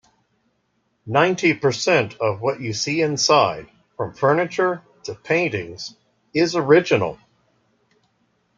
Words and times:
Ninety 1.05 1.53
percent 1.53 2.15
of 2.19 2.41
what 2.41 2.59
you 2.59 2.73
see 2.73 3.03
inside, 3.03 3.69
from 3.95 4.15
furniture 4.15 4.81
to 5.03 5.13
paintings, 5.13 5.93
is 6.33 6.55
original. 6.55 7.19